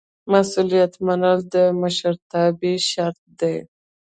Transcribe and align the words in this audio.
مسؤلیت 0.33 0.93
منل 1.05 1.39
د 1.53 1.55
مشرتابه 1.81 2.71
شرط 2.89 3.19
دی. 3.39 3.57